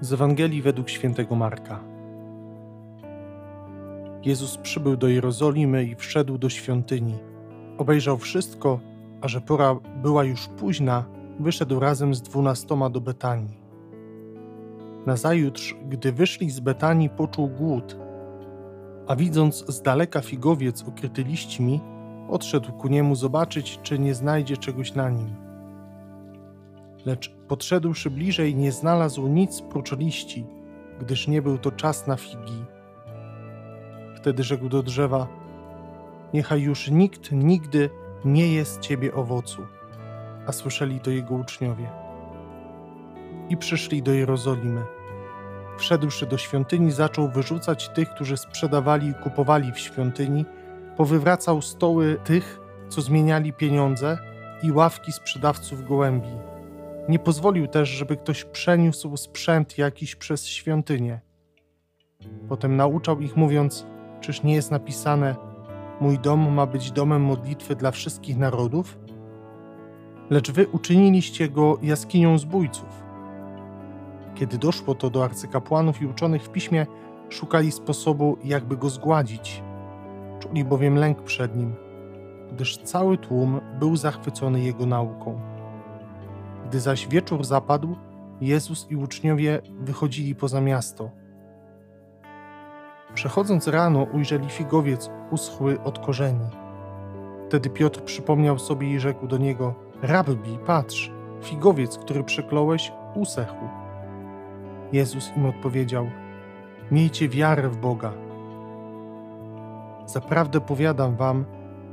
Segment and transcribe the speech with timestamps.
[0.00, 1.80] Z Ewangelii według świętego Marka.
[4.24, 7.14] Jezus przybył do Jerozolimy i wszedł do świątyni.
[7.78, 8.80] Obejrzał wszystko,
[9.20, 11.04] a że pora była już późna,
[11.40, 13.60] wyszedł razem z dwunastoma do Betanii.
[15.06, 17.96] Nazajutrz, gdy wyszli z Betanii, poczuł głód,
[19.06, 21.80] a widząc z daleka figowiec okryty liśćmi,
[22.28, 25.43] odszedł ku niemu zobaczyć, czy nie znajdzie czegoś na nim.
[27.06, 30.46] Lecz podszedłszy bliżej, nie znalazł nic prócz liści,
[31.00, 32.64] gdyż nie był to czas na figi.
[34.16, 35.28] Wtedy rzekł do drzewa:
[36.34, 37.90] Niechaj już nikt nigdy
[38.24, 39.66] nie jest ciebie owocu.
[40.46, 41.90] A słyszeli to jego uczniowie.
[43.48, 44.82] I przyszli do Jerozolimy.
[45.78, 50.44] Wszedłszy do świątyni, zaczął wyrzucać tych, którzy sprzedawali i kupowali w świątyni,
[50.96, 54.18] powywracał stoły tych, co zmieniali pieniądze
[54.62, 56.53] i ławki sprzedawców gołębi.
[57.08, 61.20] Nie pozwolił też, żeby ktoś przeniósł sprzęt jakiś przez świątynię.
[62.48, 63.86] Potem nauczał ich, mówiąc:
[64.20, 65.36] Czyż nie jest napisane:
[66.00, 68.98] Mój dom ma być domem modlitwy dla wszystkich narodów?
[70.30, 73.04] Lecz wy uczyniliście go jaskinią zbójców.
[74.34, 76.86] Kiedy doszło to do arcykapłanów i uczonych w piśmie,
[77.28, 79.62] szukali sposobu, jakby go zgładzić.
[80.40, 81.74] Czuli bowiem lęk przed nim,
[82.52, 85.53] gdyż cały tłum był zachwycony jego nauką.
[86.74, 87.96] Gdy zaś wieczór zapadł,
[88.40, 91.10] Jezus i uczniowie wychodzili poza miasto.
[93.14, 96.46] Przechodząc rano, ujrzeli figowiec uschły od korzeni.
[97.48, 103.64] Wtedy Piotr przypomniał sobie i rzekł do niego: Rabbi, patrz, figowiec, który przekląłeś, usechł.
[104.92, 106.06] Jezus im odpowiedział:
[106.90, 108.12] Miejcie wiarę w Boga.
[110.06, 111.44] Zaprawdę powiadam wam,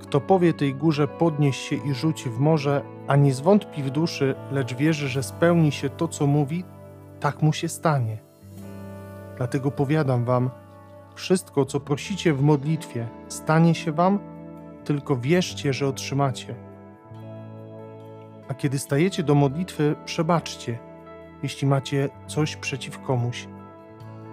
[0.01, 4.35] kto powie tej górze podnieś się i rzuć w morze, a nie zwątpi w duszy,
[4.51, 6.63] lecz wierzy, że spełni się to, co mówi,
[7.19, 8.17] tak mu się stanie.
[9.37, 10.49] Dlatego powiadam wam,
[11.15, 14.19] wszystko, co prosicie w modlitwie, stanie się wam,
[14.83, 16.55] tylko wierzcie, że otrzymacie.
[18.47, 20.79] A kiedy stajecie do modlitwy, przebaczcie,
[21.43, 23.47] jeśli macie coś przeciw komuś,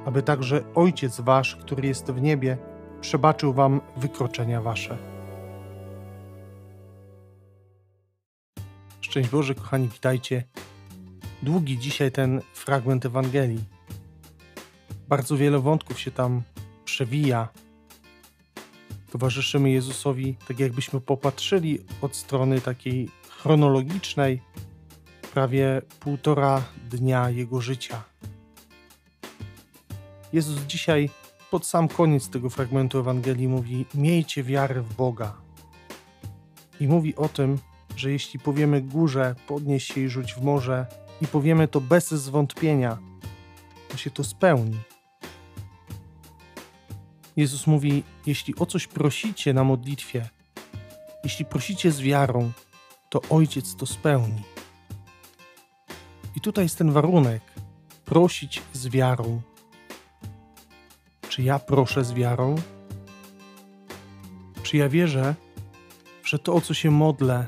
[0.06, 2.59] aby także Ojciec Wasz, który jest w niebie,
[3.00, 5.18] przebaczył Wam wykroczenia Wasze.
[9.08, 10.44] Szczęść Boże, kochani, witajcie.
[11.42, 13.64] Długi dzisiaj ten fragment Ewangelii.
[15.08, 16.42] Bardzo wiele wątków się tam
[16.84, 17.48] przewija.
[19.10, 24.42] Towarzyszymy Jezusowi, tak jakbyśmy popatrzyli od strony takiej chronologicznej,
[25.32, 28.04] prawie półtora dnia Jego życia.
[30.32, 31.10] Jezus dzisiaj
[31.50, 35.36] pod sam koniec tego fragmentu Ewangelii mówi: Miejcie wiarę w Boga.
[36.80, 37.58] I mówi o tym,
[37.98, 40.86] że jeśli powiemy górze, podnieś się i rzuć w morze,
[41.22, 42.98] i powiemy to bez zwątpienia,
[43.88, 44.78] to się to spełni.
[47.37, 50.28] Jezus mówi: Jeśli o coś prosicie na modlitwie,
[51.25, 52.53] jeśli prosicie z wiarą,
[53.08, 54.42] to Ojciec to spełni.
[56.37, 57.42] I tutaj jest ten warunek:
[58.04, 59.41] prosić z wiarą.
[61.28, 62.54] Czy ja proszę z wiarą?
[64.62, 65.34] Czy ja wierzę,
[66.25, 67.47] że to, o co się modlę,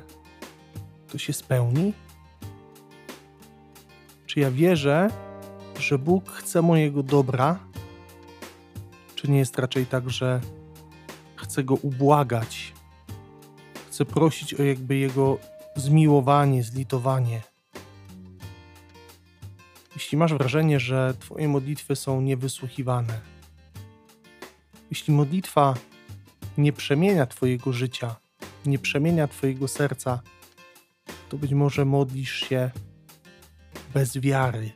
[1.12, 1.93] to się spełni?
[4.26, 5.10] Czy ja wierzę,
[5.78, 7.59] że Bóg chce mojego dobra?
[9.15, 10.41] Czy nie jest raczej tak, że
[11.37, 12.72] chcę go ubłagać?
[13.88, 15.38] Chcę prosić o jakby jego
[15.76, 17.41] zmiłowanie, zlitowanie.
[19.94, 23.21] Jeśli masz wrażenie, że Twoje modlitwy są niewysłuchiwane,
[24.91, 25.75] jeśli modlitwa
[26.59, 28.16] nie przemienia Twojego życia,
[28.66, 30.21] nie przemienia Twojego serca,
[31.31, 32.71] to być może modlisz się
[33.95, 34.71] bez wiary.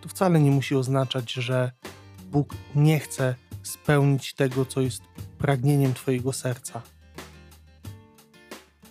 [0.00, 1.72] To wcale nie musi oznaczać, że
[2.30, 5.02] Bóg nie chce spełnić tego, co jest
[5.38, 6.82] pragnieniem Twojego serca.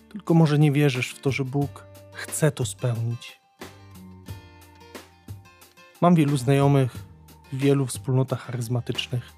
[0.08, 3.40] Tylko może nie wierzysz w to, że Bóg chce to spełnić.
[6.00, 6.96] Mam wielu znajomych
[7.52, 9.32] w wielu wspólnotach charyzmatycznych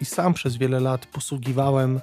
[0.00, 2.00] i sam przez wiele lat posługiwałem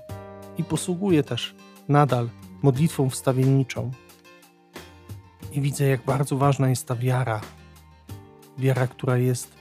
[0.58, 1.56] i posługuję też
[1.88, 2.30] nadal
[2.62, 3.92] modlitwą wstawienniczą.
[5.52, 7.42] I widzę, jak bardzo ważna jest ta wiara.
[8.58, 9.58] Wiara, która jest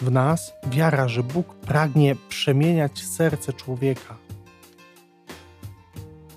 [0.00, 4.16] w nas, wiara, że Bóg pragnie przemieniać serce człowieka,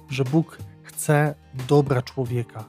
[0.10, 1.36] że Bóg chce
[1.68, 2.66] dobra człowieka,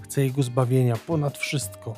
[0.00, 1.94] chce jego zbawienia ponad wszystko.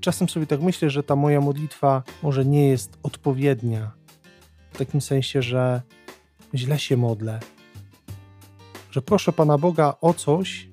[0.00, 3.90] Czasem sobie tak myślę, że ta moja modlitwa może nie jest odpowiednia,
[4.70, 5.82] w takim sensie, że
[6.54, 7.40] źle się modlę,
[8.96, 10.68] że proszę Pana Boga o coś,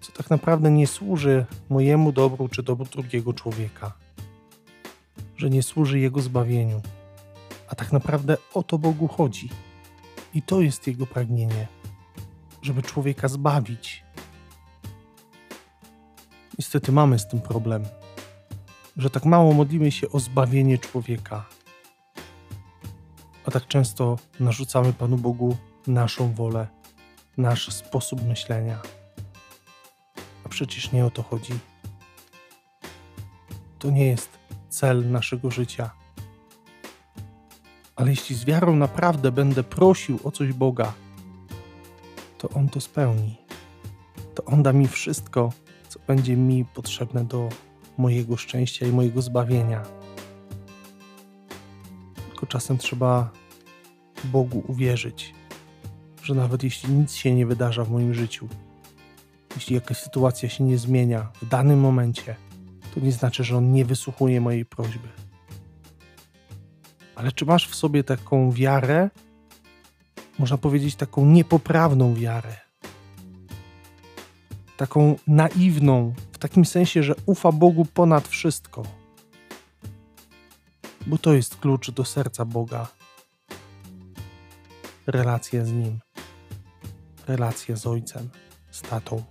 [0.00, 3.92] co tak naprawdę nie służy mojemu dobru czy dobru drugiego człowieka,
[5.36, 6.82] że nie służy Jego zbawieniu,
[7.68, 9.48] a tak naprawdę o to Bogu chodzi.
[10.34, 11.66] I to jest Jego pragnienie,
[12.62, 14.04] żeby człowieka zbawić.
[16.58, 17.84] Niestety mamy z tym problem,
[18.96, 21.44] że tak mało modlimy się o zbawienie człowieka,
[23.44, 25.56] a tak często narzucamy Panu Bogu
[25.86, 26.75] naszą wolę,
[27.36, 28.78] nasz sposób myślenia.
[30.44, 31.52] A przecież nie o to chodzi.
[33.78, 34.38] To nie jest
[34.68, 35.90] cel naszego życia.
[37.96, 40.92] Ale jeśli z wiarą naprawdę będę prosił o coś Boga,
[42.38, 43.36] to On to spełni.
[44.34, 45.52] To On da mi wszystko,
[45.88, 47.48] co będzie mi potrzebne do
[47.98, 49.82] mojego szczęścia i mojego zbawienia.
[52.26, 53.30] Tylko czasem trzeba
[54.24, 55.34] Bogu uwierzyć,
[56.26, 58.48] że nawet jeśli nic się nie wydarza w moim życiu,
[59.54, 62.36] jeśli jakaś sytuacja się nie zmienia w danym momencie,
[62.94, 65.08] to nie znaczy, że On nie wysłuchuje mojej prośby.
[67.14, 69.10] Ale czy masz w sobie taką wiarę,
[70.38, 72.56] można powiedzieć taką niepoprawną wiarę?
[74.76, 78.82] Taką naiwną, w takim sensie, że ufa Bogu ponad wszystko.
[81.06, 82.88] Bo to jest klucz do serca Boga.
[85.06, 86.00] Relacja z Nim,
[87.26, 88.28] relacja z Ojcem,
[88.70, 89.22] z Tatą.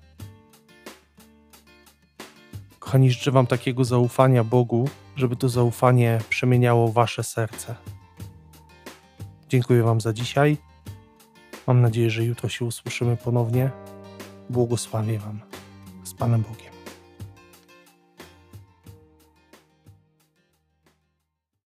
[2.79, 7.75] Kochani, życzę Wam takiego zaufania Bogu, żeby to zaufanie przemieniało Wasze serce.
[9.49, 10.57] Dziękuję Wam za dzisiaj.
[11.67, 13.71] Mam nadzieję, że jutro się usłyszymy ponownie.
[14.49, 15.41] Błogosławię Wam
[16.03, 16.64] z Panem Bogiem.